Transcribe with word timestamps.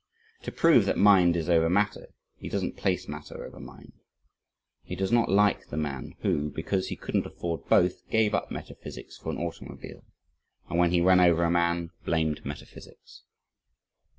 To 0.41 0.51
prove 0.51 0.85
that 0.85 0.97
mind 0.97 1.37
is 1.37 1.47
over 1.47 1.69
matter, 1.69 2.07
he 2.35 2.49
doesn't 2.49 2.75
place 2.75 3.07
matter 3.07 3.45
over 3.45 3.59
mind. 3.59 3.93
He 4.81 4.95
is 4.95 5.11
not 5.11 5.29
like 5.29 5.67
the 5.67 5.77
man 5.77 6.15
who, 6.21 6.49
because 6.49 6.87
he 6.87 6.95
couldn't 6.95 7.27
afford 7.27 7.67
both, 7.69 8.09
gave 8.09 8.33
up 8.33 8.49
metaphysics 8.49 9.15
for 9.15 9.29
an 9.31 9.37
automobile, 9.37 10.03
and 10.67 10.79
when 10.79 10.89
he 10.89 11.01
ran 11.01 11.19
over 11.19 11.43
a 11.43 11.51
man 11.51 11.91
blamed 12.03 12.43
metaphysics. 12.43 13.21